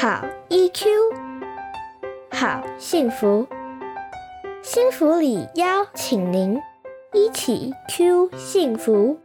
[0.00, 0.86] 好 EQ，
[2.30, 3.46] 好幸福，
[4.62, 6.58] 幸福里邀请您
[7.12, 9.18] 一起 Q 幸福。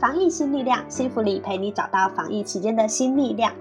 [0.00, 3.52] 防疫新力量，幸福里陪你找到防疫期间的新力量。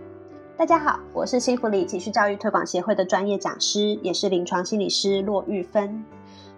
[0.57, 6.03] 大家好，我是幸福里情绪教育推广协会的专业讲师，也是临床心理师骆玉芬。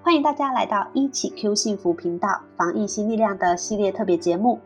[0.01, 4.57] 欢迎大家来到一起 Q 幸福频道防疫新力量的系列特别节目。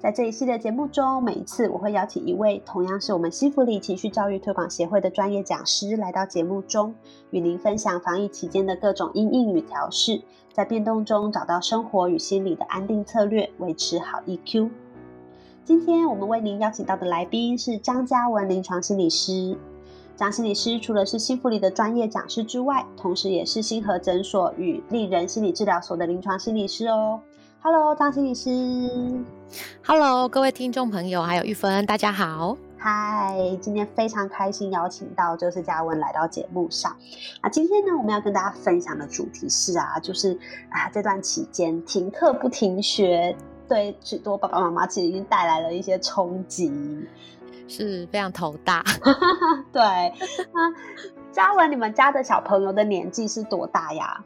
[0.00, 6.92] 在这一系列节目中，每一次我会邀请一位同样是我们幸福里情绪教育推广协会的专业讲师来到节目中，
[7.30, 10.20] 与您分享防疫期间的各种因应与调试，
[10.52, 14.68] 在变动中找到生活与心理的安定策略，维持好 EQ。
[15.64, 19.56] 今天我们为您邀请到的来宾是张嘉文临床心理师。
[20.14, 27.18] 张心理师除了是幸福里的专业讲师之外，同时也是星河诊所与丽人心理治疗所的临床心理师哦。
[27.62, 29.24] Hello，张心理师。
[29.82, 32.58] Hello，各位听众朋友，还有玉芬，大家好。
[32.76, 36.94] 嗨，今天非常开心邀请到就是嘉文来到节目上。
[37.40, 43.34] 啊，今天呢我们要跟大家分享的主题是啊，就是啊这段期间停课不停学，
[43.68, 46.72] 对许多爸爸妈妈其实已经带来了一些冲击。
[47.66, 48.84] 是非常头大。
[49.72, 49.82] 对，
[50.52, 50.74] 那
[51.32, 54.22] 嘉文，你们家的小朋友的年纪是多大呀？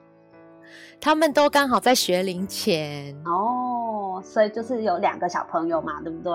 [1.01, 3.15] 他们都刚好在学龄前。
[3.25, 3.78] 哦，
[4.23, 6.33] 所以就是有两个小朋友嘛，对不对？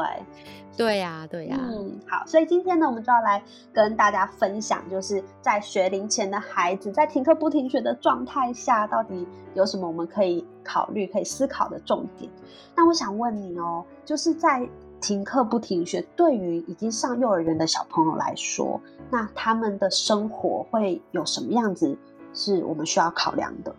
[0.76, 12.28] 对呀、对呀、嗯，好，所以今天呢，我们就要来跟大家分享，就是在学龄前的孩子在停课不停学的状态下，到底有什么我们可以考虑、可以思考的重点。
[12.76, 14.68] 那我想问你哦，就是在
[15.00, 18.82] 停课不停学，对于已经上幼儿园的小朋友来说，
[19.12, 21.96] 那他们的生活会有什么样子
[22.34, 23.76] 是我们需要考量的？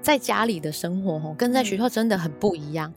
[0.00, 2.92] 在家里的生活吼，跟在学校真的很不一样。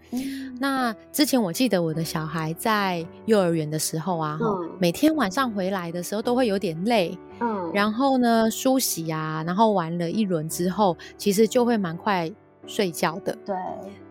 [0.60, 4.70] 那之前我记得我的小孩在幼儿园的时候啊，嗯。
[4.80, 12.32] 每天晚上回来的时候都会有点累，嗯，然后呢梳洗啊，然后玩了一轮之后，其实就会蛮快
[12.68, 13.36] 睡觉的。
[13.46, 13.56] 对，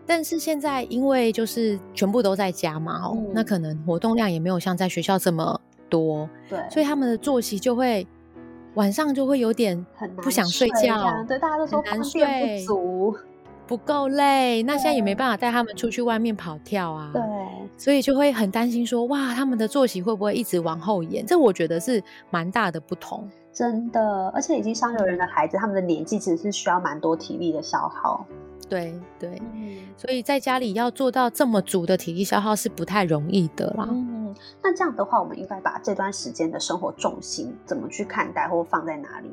[0.05, 3.31] 但是现在因为就是全部都在家嘛，哦，嗯。
[3.33, 5.59] 那可能活动量也没有像在学校这么
[5.89, 8.05] 多，对，所以他们的作息就会
[8.75, 9.85] 晚上就会有点
[10.21, 13.15] 不想睡这觉样，对，大家都说睡不足，
[13.67, 14.63] 不够累。
[14.63, 17.21] 那现在也没对办法带他们出去外面跑跳啊，对，
[17.77, 21.25] 所以就会很担心说，哇，他们的作息会不会一直往后延？
[21.25, 23.27] 这我觉得是蛮大的不同。
[23.53, 28.25] 真的，而且已经上幼儿园的孩子，他们的年纪其实是需要蛮多体力的消耗。
[28.69, 33.87] 对对，嗯所以在家里要做到这么足的体力消耗是不太容易的啦。
[33.89, 39.31] 嗯，那这样的话，我们应该把这段时间的生活重心怎么去看待，或放在哪里？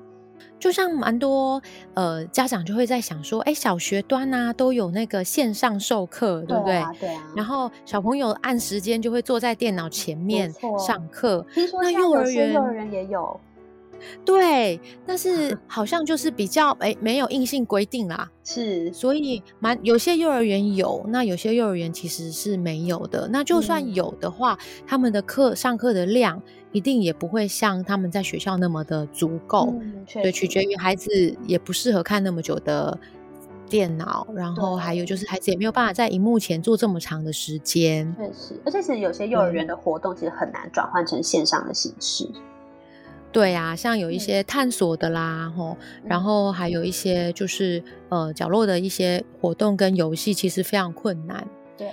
[0.59, 1.61] 就像蛮多
[1.95, 6.77] 呃家长就会在想说，哎，小学端啊都有那个线上授课，对不对？
[6.77, 7.23] 啊，对啊。
[7.37, 13.39] 然后小朋友按时间就会坐在电脑前面上课，听说那幼儿园也有，
[14.25, 23.29] 对，但是 好像就是比较哎没有硬性规定啦，是所以蛮有些幼儿园有，那有些幼儿园其实是没有的。
[23.29, 29.75] 那就嗯算有的话，他们的课上课的量一定也不会像他们在学校那么的足够。
[29.81, 32.99] 嗯，对，取决于孩子也不适合看那么久的
[33.69, 38.13] 电脑，然后还有就是孩子也没有办法在荧幕前坐这么长的时间。
[38.17, 42.29] 确实，而且其实有些幼儿园的活动其实很难转换成线上的形式。
[43.33, 44.21] 对啊，像有一嗯。
[44.21, 46.23] 些探索的啦，吼，然嗯。
[46.23, 51.47] 后还有一些就是呃角落的一些活动跟游戏，其实非常困难。
[51.77, 51.89] 对，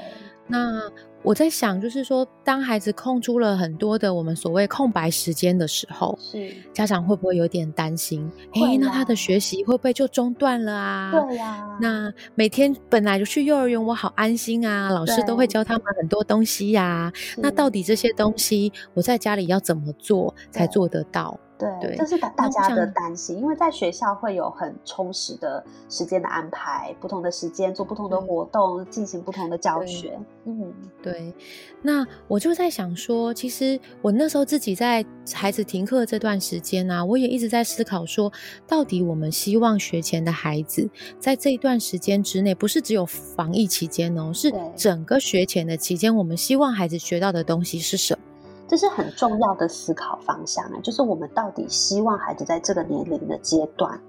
[0.48, 0.82] 那
[1.28, 8.32] 我在想，就是说，当孩子空出了很多的我们所谓空白时间的时候，是，家长会不会有点担心？
[8.54, 11.12] 会诶，那他的学习会不会就中断了啊？
[11.12, 21.38] 对呀、那每天本来就去幼儿园，我好安心啊，老师都会教他们很多东西呀、那到底这些东西我在家里要怎么做才做得到？
[21.58, 30.18] 对，对这是大大家的想担心，因为在学校会有很充实的时间的安排，不同的时间做不同的活动，进行不同的教学。
[30.46, 31.34] 嗯，对，
[31.82, 38.32] 那我就在想说，其实我那时候自己在孩子停课这段时间呢、我也一直在思考说，
[38.68, 40.90] 到底我们希望学前的孩子
[41.20, 48.20] 在这一段时间之内，不是只有防疫期间哦，是整个学前的期间，我们希望孩子学到的东西是什么？
[48.68, 54.00] 这是很重要的思考方向啊，就是我们到底希望孩子在这个年龄的阶段，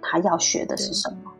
[0.00, 1.32] 他要学的是什么？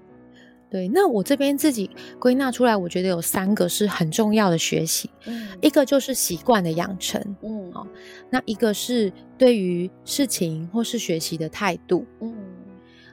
[0.69, 1.88] 对，那我这边自己
[2.19, 7.87] 归纳出来，我觉得有三个是很重要的学习，嗯一个就是习惯的养成，嗯好
[8.31, 12.34] 那一个是对于事情或是学习的态度，嗯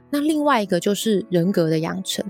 [0.10, 2.26] 那另外一个就是人格的养成。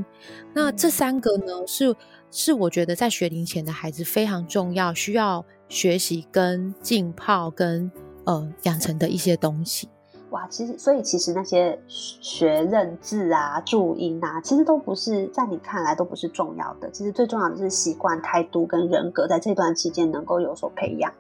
[0.54, 1.96] 那这嗯三个呢，是
[2.30, 7.92] 是我觉得在学龄前的孩子非常重要，需要学习跟浸泡跟
[8.26, 9.90] 呃养成的一些东西。
[10.30, 16.90] 哇，其实所以其实那些学认字啊、注音啊，其实都不是在你看来都不是重要的。
[16.92, 21.12] 其实最重要的是习惯、态度跟人格，在这段期间能够有所培养。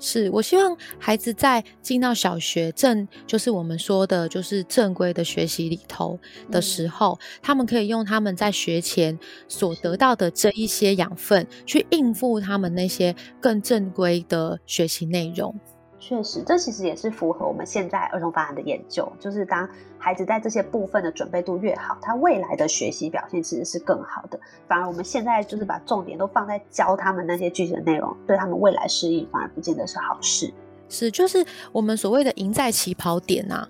[0.00, 6.18] 是我希望孩子在进到小学正，就是我们说的，就是正规的学习里头
[6.50, 9.18] 的时候，他们可以用他们在学前
[9.48, 15.54] 所得到的这一些养分，去应付他们那些更正规的学习内容。
[16.06, 19.66] 确实，这其实也是符合我们现在儿童发展的研究，就是当
[19.96, 24.38] 孩子在这些部分的准备度越好，他未来的学习表现其实是更好的。
[24.68, 30.52] 反而我们现在就是把重点都放在教他们那些具体的内容，对他们未来适应反而不见得是好事。
[30.90, 31.42] 是，就是
[31.72, 33.66] 我们所谓的赢在起跑点啊。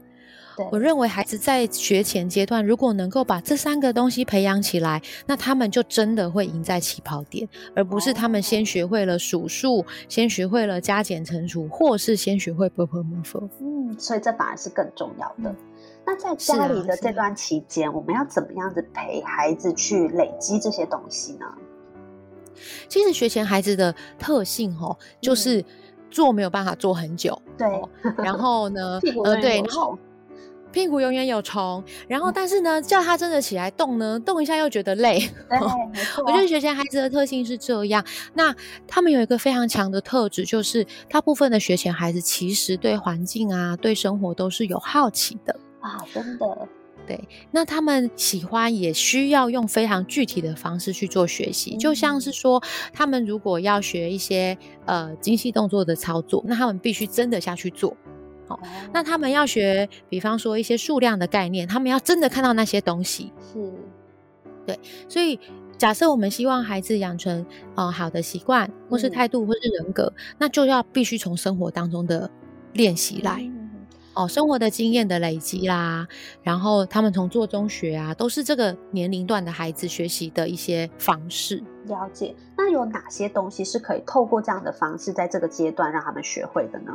[0.57, 13.49] 对，我认为孩子在学前阶段，如果能够把这三个东西培养起来，那他们就真的会赢在起跑点，而不是他们先学会了数数，先学会了加减乘除，或是先学会 b p m f。
[13.61, 15.51] 嗯，所以这反而是更重要的。
[15.51, 15.57] 嗯
[16.07, 21.47] 那在家里的这段期间，我们要怎么样子陪孩子去累积这些东西呢？
[22.89, 25.65] 其实学前孩子的特性哦，就是
[26.11, 29.99] 做没有办法做很久，对，哦然后呢 呃，对，然后虫
[30.75, 35.31] 屁股永远有虫，然后嗯但是呢，叫他真的起来动呢，动一下又觉得累。
[36.27, 38.05] 我觉得学前孩子的特性是这样，
[38.35, 38.55] 那
[38.89, 45.57] 他们有一个非常强的特质，就是大部分的学前孩子其实对环境啊、对生活都是有好奇的。
[45.81, 46.69] 啊，真的，
[47.07, 52.61] 对，那他们喜欢也需要用非常具体的方式去做学习，就像是说，
[52.93, 57.97] 他们如果要学一些呃精细动作的操作，那他们必须真的下去做。
[58.49, 58.59] 哦
[58.93, 63.33] 那他们要学，比方说一些数量的概念，他们要真的看到那些东西。
[63.53, 63.73] 是
[64.67, 65.39] 对所以，
[65.77, 67.45] 假设我们希望孩子养成
[67.75, 72.31] 呃好的习惯，或是嗯态度，或是人格，那就要必须从生活当中的
[72.73, 73.41] 练习来。
[73.41, 73.61] 嗯
[74.15, 76.07] 哦，生活的经验的累积啦，
[76.41, 81.61] 然后他们从做中学啊，都是这个年龄段的孩子学习的一些方式。
[81.87, 82.33] 了解。
[82.57, 86.93] 那有哪些东西是可以透过这样的方式，在这个阶段让他们学会的呢？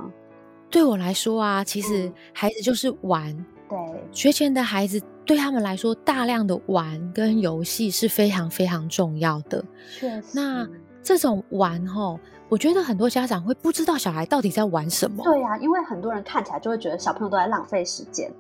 [0.70, 3.36] 对我来说啊，其实嗯孩子就是玩，
[3.68, 3.78] 对，
[4.12, 9.64] 学前的孩子对他们来说，大量的玩跟游戏是非常非常重要的。
[10.00, 10.28] 确实。
[10.34, 10.68] 那
[11.02, 12.20] 这种玩吼，
[12.50, 15.24] 我觉得很多家长会不知道小孩到底在玩什么。
[15.24, 18.32] 对呀、因为很多人看起来就会觉得小朋友都在浪费时间。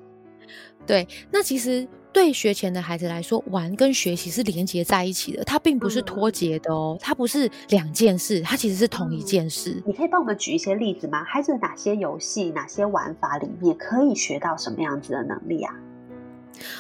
[0.88, 9.84] 对，那其实对学前的孩子来说，玩跟学习是连接在一起的，它并不是嗯脱节的哦，它不是两件事，它其实是同一嗯件事。
[9.86, 11.24] 你可以帮我们举一些例子吗？
[11.24, 15.75] 孩子哪些游戏、哪些玩法里面可以学到什么样子的能力啊？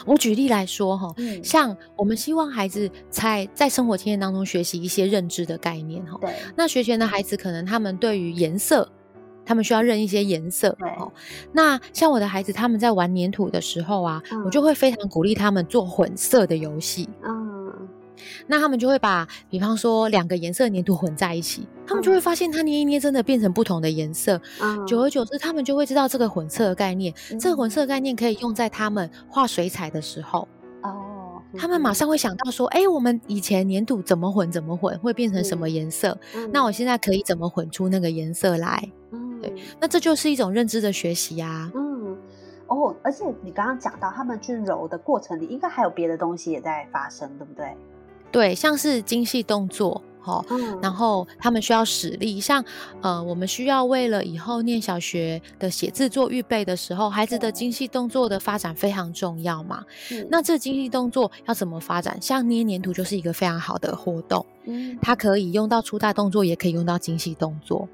[0.05, 8.89] 我举例来说哈，嗯像我们希望孩子在在生活经验当中学习一些认知的概念哈，对，那学前的孩子可能他们对于颜色。
[9.49, 10.77] 他们需要认一些颜色。
[11.51, 17.09] 那像我的孩子，他们在玩粘土的时候啊，嗯我就会非常鼓励他们做混色的游戏。
[17.23, 17.89] 嗯，
[18.45, 24.39] 那他们就会把，比方说两个颜色的粘土混在一起，他们就会发现它捏一捏真的变成不同的颜色。
[24.61, 27.11] 嗯久而久之，他们就会知道这个混色的概念。
[27.39, 30.47] 这个混嗯色的概念可以用在他们画水彩的时候，
[30.83, 36.15] 哦，他们马上会想到说：，哎、我们以前粘土怎么混怎么混，会变成什么颜色？
[36.35, 38.87] 嗯那我现在可以怎么混出那个颜色来？
[39.11, 41.71] 嗯对那这就是一种认知的学习啊。
[41.75, 42.17] 嗯
[42.67, 47.75] 哦，而且你刚刚讲到他们去揉的过程里，应该还有别的东西也在发生，对不对？
[48.31, 52.63] 对，像是精细动作，哈、嗯然后他们需要使力，像
[53.01, 59.83] 呃，我们需要为了以后念小学的写字做预备的时候，孩子的精细动作的发展非常重要嘛。
[59.89, 62.21] 是那这精细动作要怎么发展？
[62.21, 67.89] 像捏黏土就是一个非常好的活动，嗯它可以用到粗大动作，也可以用到精细动作。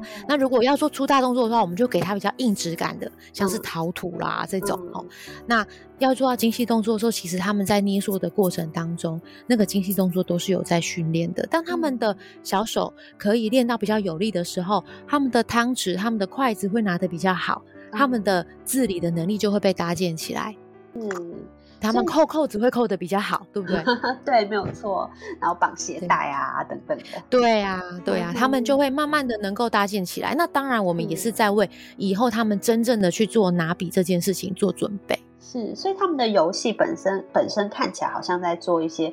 [0.00, 5.34] 哦，那如果要做粗大动作的话，我们就给它比较硬质感的，像是嗯陶土啦这种哦嗯。
[5.46, 5.66] 那
[5.98, 11.46] 要做到精细动作的时候，其实他们在捏塑的过程当中，那个精细动作都是有在训练的。
[11.46, 20.56] 当他们的小手可以练到比较有力的时候，他们的汤匙、他们的筷子会拿得比较好，他们的自理的能力就会被搭建起来。
[20.94, 21.08] 嗯，
[21.80, 23.82] 他们扣扣子会扣的比较好，对不对？
[24.24, 25.10] 对，没有错。
[25.40, 30.34] 然后绑鞋对带啊等等的，对呀、对呀、他们就嗯会慢慢的能够搭建起来。
[30.34, 35.18] 那当然，我们也是嗯在为以后他们真正的去做拿笔这件事情做准备。
[35.40, 39.12] 是，所以他们的游戏本身本身看起来好像在做一些，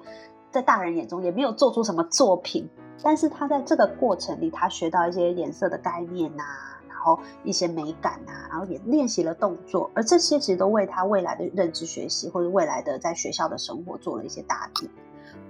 [0.52, 2.68] 在大人眼中也没有做出什么作品，
[3.02, 6.77] 但是他在这个过程里，他学到一些颜色的概念呐、然
[7.08, 14.90] 后一些美感啊、然后也练习了动作，而这些其实都为他未来的认知学习或者未来的在学校的生活做了一些打底。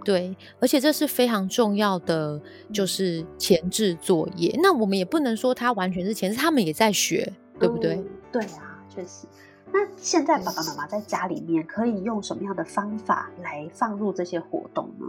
[0.03, 2.39] 对，而且这是非常重要的，
[2.71, 4.57] 就是前置作业。
[4.61, 7.95] 那我们也不能说他完全是前置，他们也在学，对不对？
[7.95, 9.27] 嗯对啊，确实。
[9.71, 15.05] 那现在爸爸妈妈在家里面可以用什么样的方法来放入这些活动呢？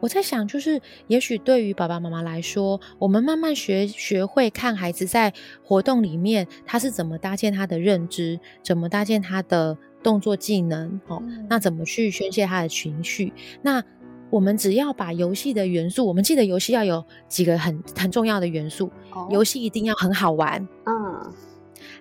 [0.00, 13.32] 我在想，就是也许对于爸爸妈妈来说，我们慢慢学学会看孩子在活动里面他是怎么搭建他的认知，怎么搭建他的动作技能，哦，嗯那怎么去宣泄他的情绪？
[13.62, 13.82] 那
[14.30, 21.32] 我们只要把游戏的元素，我们记得游戏要有几个很很重要的元素，哦游戏一定要很好玩、嗯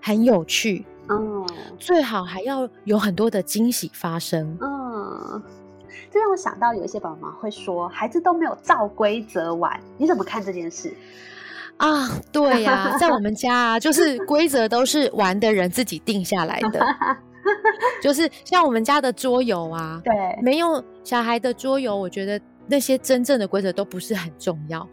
[0.02, 1.46] 很有趣，嗯
[1.80, 4.58] 最好还要有很多的惊喜发生。
[4.62, 5.42] 嗯，
[6.12, 10.94] 这让我想到有一些爸爸妈妈会说，孩子都没有照规则玩，你怎么看这件事？
[11.78, 16.84] 啊，对呀、在我们家啊，就是规则都是玩的人自己定下来的，
[18.02, 24.88] 就是像我们家的桌游啊，对，没有小孩的桌游，我觉得那些真正的规则都不是很重要，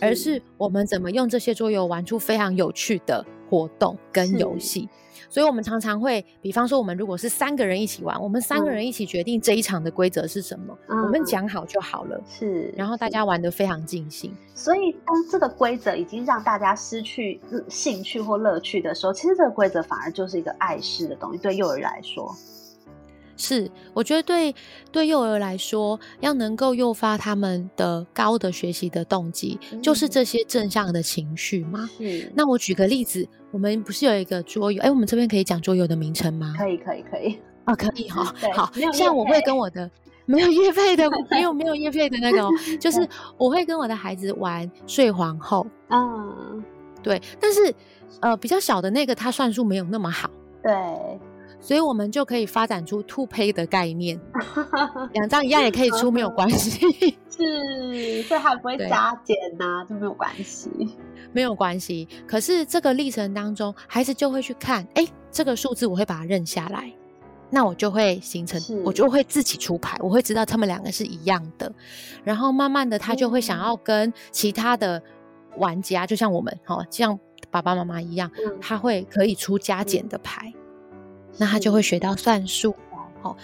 [0.00, 4.88] 而是我们怎么用这些桌游玩出非常有趣的活动跟游戏。
[5.30, 14.34] 所以，我们常常会，比方说，我们如果是三个人一起玩，我们三个嗯人一起决定这一场的规则是什么，我们嗯讲好就好了，是，然后大家玩得非常尽兴。
[14.56, 21.38] 所以，当这个规则已经让大家失去呃兴趣或乐趣的时候，其实这个规则反而就是一个碍事的东西。
[21.38, 22.34] 对幼儿来说，
[23.40, 24.54] 是，我觉得对
[24.92, 31.88] 对幼儿来说，要能够诱发他们的高的学习的动机，就是嗯这些正向的情绪嘛。
[31.96, 34.82] 是那我举个例子，我们不是有一个桌游？
[34.82, 36.54] 哎，我们这边可以讲桌游的名称吗？
[36.58, 37.38] 可以，可以，可以。
[37.64, 39.88] 啊，可以哈、对好，像我会跟我的
[40.26, 43.06] 没有叶配的，没有 没有叶配的那个、哦，就是
[43.36, 46.64] 我会跟我的孩子玩睡皇后，嗯，
[47.02, 47.72] 对，但是
[48.20, 50.28] 呃比较小的那个他算术没有那么好。
[50.62, 50.72] 对，
[51.60, 54.18] 所以我们就可以发展出兔胚的概念，
[55.12, 56.80] 两张一样也可以出，没有关系，
[57.30, 60.70] 是，所以还不会加减呐、就没有关系。
[61.32, 62.08] 没有关系。
[62.26, 66.92] 可是这个历程当中，孩子就会去看，哎，这个数字我会把它认下来，
[67.50, 71.70] 那我就会形成，我就会自己出牌，我会知道他们两个是一样的，
[72.24, 75.00] 然后慢慢的他就会想要跟其他的
[75.56, 77.16] 玩家，就像我们，哈、像
[77.50, 80.52] 爸爸妈妈一样，嗯他会可以出加减的牌，
[81.38, 82.74] 那他就会学到算术。
[83.22, 83.36] 哦，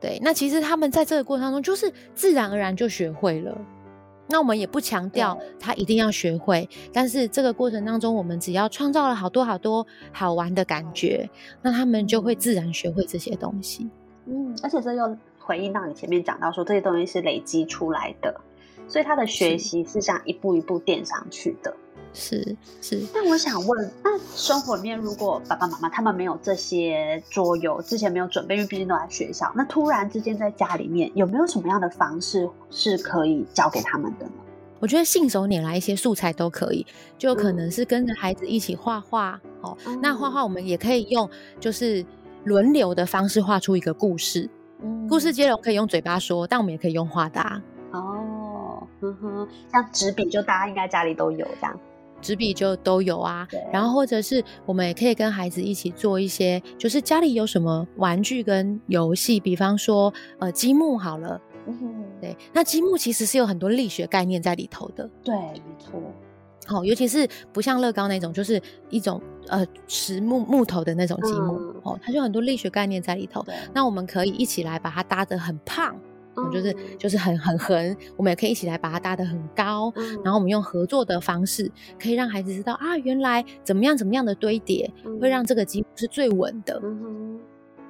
[0.00, 3.56] 对，那其实他们在这个过程当中，就是自然而然就学会了。
[4.28, 11.28] 那我们也不强调他一定要学会，但是这个过程当中，我们只要创造了好多好多好玩的感觉，
[11.60, 13.90] 那他们就会自然学会这些东西。
[14.26, 18.40] 嗯，而且这又回应到你前面讲到说这些东西是累积出来的，
[18.88, 21.74] 所以他的学习是这样一步一步垫上去的。
[22.14, 34.32] 是是，那我想问，那生活里面如果爸爸妈妈他们没有这些桌游，之前没有准备，因为毕竟都在学校，那突然之间在家里面有没有什么样的方式是可以教给他们的呢？
[34.78, 39.76] 我觉得信手拈来一些素材都可以，就可能嗯是跟着孩子一起画画哦。
[39.86, 42.04] 嗯那画画我们也可以用就是
[42.44, 44.50] 轮流的方式画出一个故事，
[44.82, 47.62] 嗯故事接龙可以用嘴巴说，但我们也可以用画的啊。
[47.92, 51.78] 哦，呵呵，像纸笔就大家应该家里都有这样。
[52.22, 66.00] 纸笔就都有啊，然后或者是我们也可以跟孩子一起做一些，就是家里有什么玩具跟游戏，比方说呃积木好了，嗯哼，对，那积木其实是有很多力学概念在里头的，对，没错。
[66.64, 73.44] 好、尤其是不像乐高那种，就是一种呃实木木头的那种积木、嗯哦，它就很多力学概念在里头。
[73.74, 75.92] 那我们可以一起来把它搭得很胖，
[76.34, 79.92] 哦就是嗯就是很很横，我们也可以一起来把它搭得很高。
[79.96, 81.70] 嗯然后我们用合作的方式，
[82.00, 86.80] 可以让孩子知道啊，原来怎么样怎么样的堆叠会让这个积木是最稳的。
[86.82, 87.38] 嗯，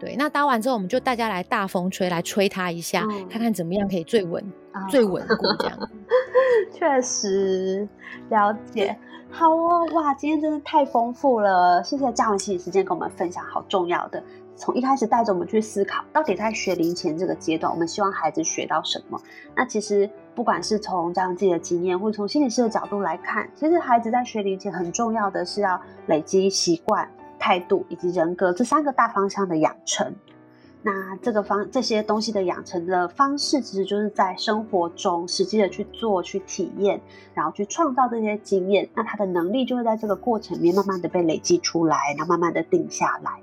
[0.01, 5.79] 对，那搭完之后，我们就大家来大风吹，来吹它一下，嗯看看怎么样可以最稳、啊最稳固这样。
[6.73, 7.89] 确实
[8.31, 8.97] 了解。
[9.35, 14.23] 好哦，哇，今天真的太丰富了，谢谢嘉文心理时间跟我们分享好重要的，
[14.57, 19.21] 从一开始带着我们去思考，到底在学龄前这个阶段，我们希望孩子学到什么。
[19.57, 30.15] 那其实不管是从家长自己的经验，或者从心理师的角度来看，其实孩子在学龄前很重要的是要累积习惯、态度以及人格这三个大方向的养成。
[30.85, 37.01] 那这个方这些东西的养成的方式，其实就是在生活中实际的去做、去体验，
[37.35, 38.89] 然后去创造这些经验。
[38.95, 43.41] 那他的能力就会在这个过程里面慢慢的被累积出来，然后慢慢的定下来。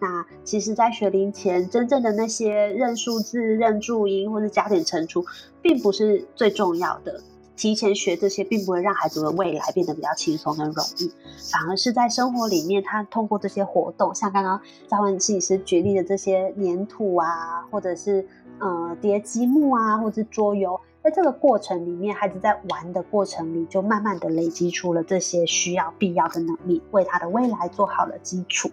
[0.00, 5.24] 那其实，在学龄前，真正的那些认数字、认注音或者加减乘除，
[5.60, 7.20] 并不是最重要的。
[7.56, 11.10] 提前学这些，并不会让孩子的未来变得比较轻松跟容易，
[11.50, 18.24] 反而是在生活里面，他通过这些活动，像刚刚张文心理师举例的这些粘土啊，或者是
[18.60, 28.70] 呃叠积木啊，或者是桌游，在这个过程里面，孩子在玩的过程里，就慢慢的累积出了这些需要必要的能力，为他的未来做好了基础。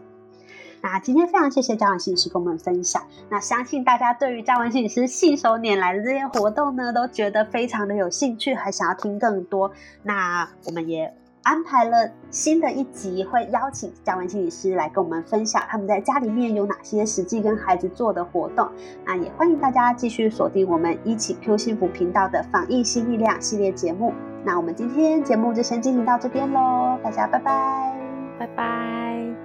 [0.86, 3.02] 那今天非常谢谢嘉文心理师跟我们分享。
[3.28, 9.72] 那相信大家对于嘉文心理师信手拈来的这些活动呢，都觉得非常的有兴趣，还想要听更多。
[10.04, 11.12] 那我们也
[11.42, 18.70] 安排了新的一集，会邀请嘉文心理师来跟我们分享他们在家里面有哪些实际跟孩子做的活动。
[19.08, 24.14] 那也欢迎大家继续锁定我们一起 Q 幸福频道的防疫新力量系列节目。
[24.44, 28.00] 那我们今天节目就先进行到这边喽，大家拜拜，
[28.38, 29.45] 拜拜。